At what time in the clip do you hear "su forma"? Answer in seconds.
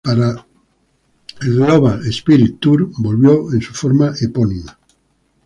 3.61-4.11